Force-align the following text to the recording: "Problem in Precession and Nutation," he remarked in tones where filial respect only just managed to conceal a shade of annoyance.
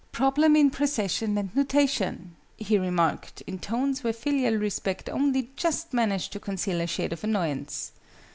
"Problem 0.11 0.55
in 0.55 0.71
Precession 0.71 1.37
and 1.37 1.55
Nutation," 1.55 2.35
he 2.57 2.79
remarked 2.79 3.41
in 3.41 3.59
tones 3.59 4.03
where 4.03 4.11
filial 4.11 4.55
respect 4.55 5.07
only 5.07 5.51
just 5.55 5.93
managed 5.93 6.31
to 6.33 6.39
conceal 6.39 6.81
a 6.81 6.87
shade 6.87 7.13
of 7.13 7.23
annoyance. 7.23 7.91